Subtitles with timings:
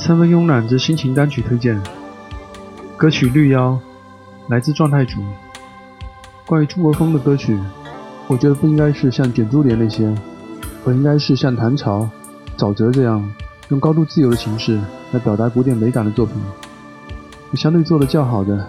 [0.00, 1.78] 三分慵懒之心情单曲推荐，
[2.96, 3.78] 歌曲《绿妖》
[4.50, 5.20] 来自状态组。
[6.46, 7.58] 关于中国风的歌曲，
[8.26, 10.12] 我觉得不应该是像卷珠帘那些，
[10.86, 12.08] 而应该是像唐朝、
[12.56, 13.22] 沼泽这样
[13.68, 14.80] 用高度自由的形式
[15.12, 16.34] 来表达古典美感的作品。
[17.52, 18.66] 相对做的较好的，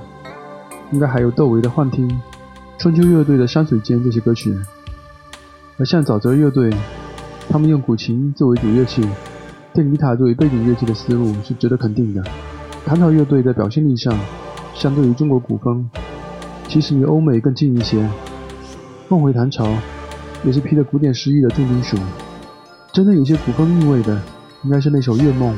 [0.92, 2.10] 应该还有窦唯的《幻听》、
[2.78, 4.54] 春秋乐队的《山水间》这些歌曲。
[5.78, 6.70] 而像沼泽乐队，
[7.50, 9.08] 他们用古琴作为主乐器。
[9.74, 12.22] 电吉他作为背景乐器的思路是值得肯定的。
[12.86, 14.14] 唐朝乐队在表现力上，
[14.74, 15.90] 相对于中国古风，
[16.68, 18.06] 其实离欧美更近一些。
[19.08, 19.72] 梦回唐朝
[20.44, 21.98] 也是披着古典诗意的重金属。
[22.92, 24.22] 真正有些古风韵味的，
[24.64, 25.56] 应该是那首《月梦》。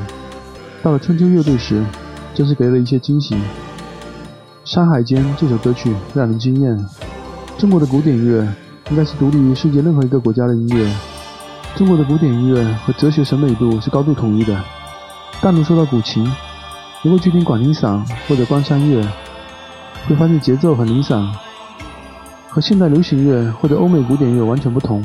[0.82, 1.84] 到了春秋乐队时，
[2.34, 3.34] 真是给了一些惊喜。
[4.64, 6.78] 《山海间》这首歌曲让人惊艳。
[7.58, 8.46] 中国的古典乐
[8.90, 11.13] 应该是独立于世界任何一个国家的音乐。
[11.76, 14.56] 中国的古典音乐和哲学审美度是高度统一的。
[15.40, 16.24] 单独说到古琴，
[17.02, 19.04] 如果去听广陵散或者关山乐，
[20.06, 21.28] 会发现节奏很零散，
[22.48, 25.04] 和现代流行乐或者欧美古典乐完全不同。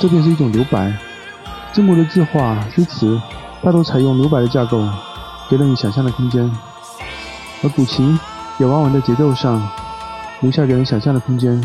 [0.00, 0.92] 这便是一种留白。
[1.72, 3.20] 中国的字画、诗词
[3.62, 4.84] 大多采用留白的架构，
[5.48, 6.50] 给了你想象的空间，
[7.62, 8.18] 而古琴
[8.58, 9.62] 也往往在节奏上
[10.40, 11.62] 留下给人想象的空间。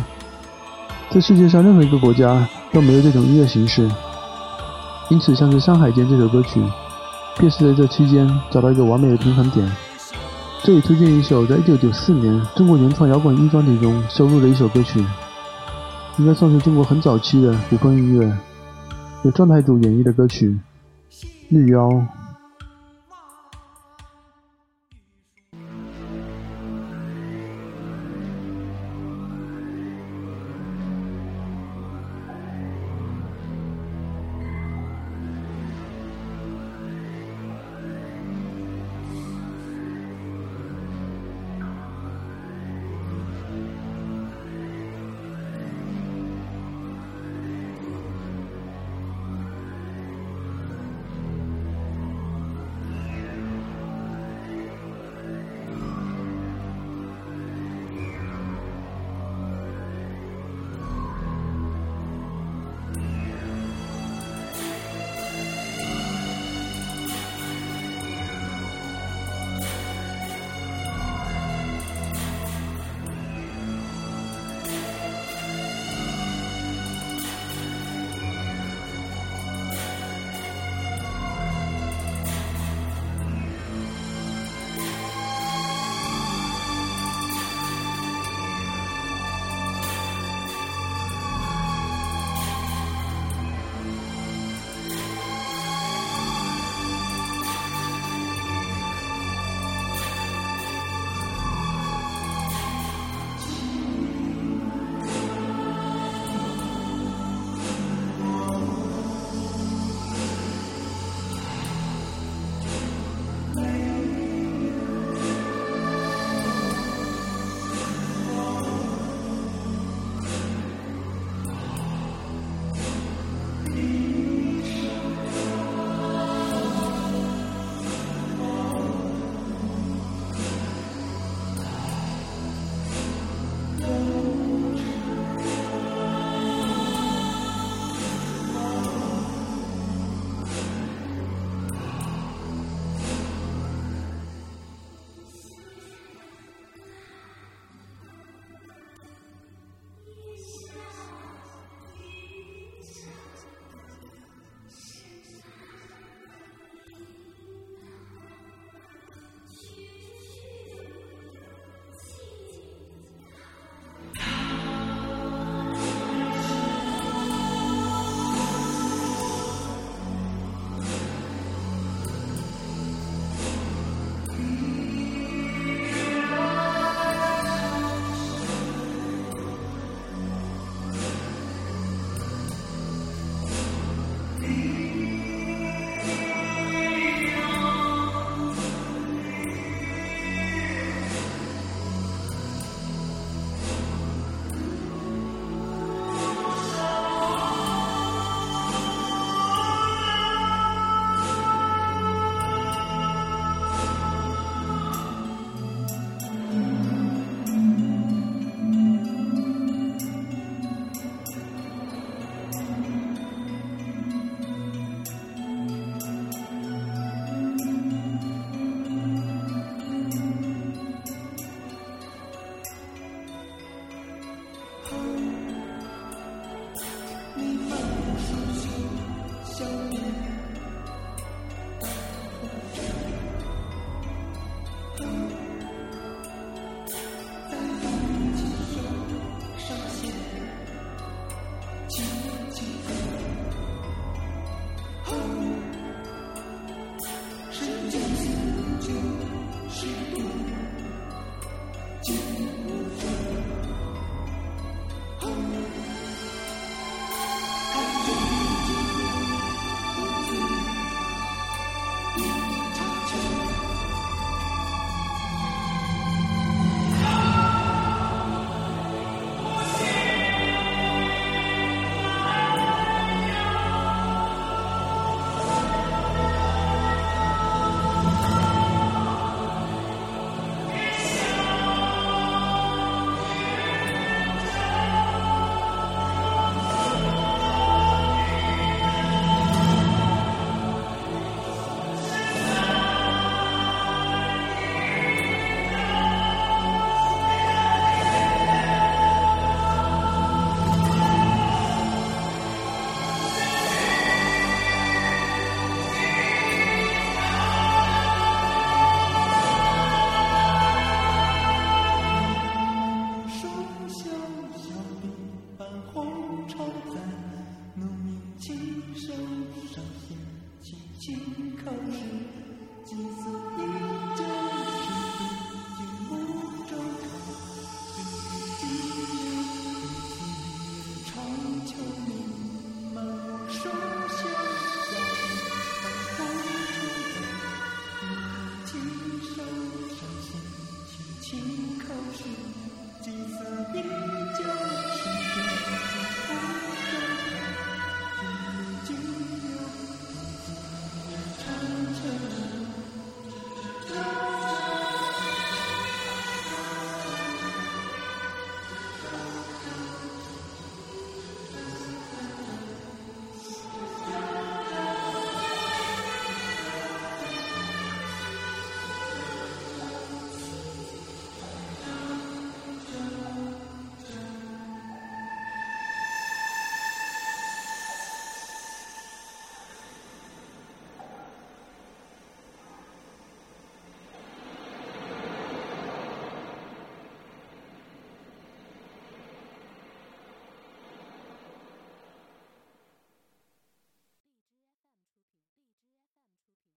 [1.09, 3.89] 在世界上任何一个国家都没有这种音乐形式。
[5.11, 6.63] 因此，像是《山海间》这首歌曲，
[7.37, 9.69] 便是在这期间找到一个完美的平衡点。
[10.63, 15.05] 这里推荐一首在一九九四年中国原创摇滚一专辑中收录的一首歌曲，
[16.17, 18.37] 应该算是中国很早期的古风音乐，
[19.23, 20.57] 由状态组演绎的歌曲
[21.49, 21.89] 《绿妖》。